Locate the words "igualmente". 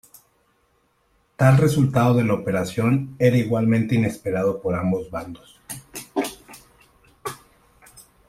3.37-3.93